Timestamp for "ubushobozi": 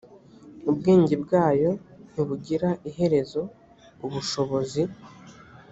4.05-4.81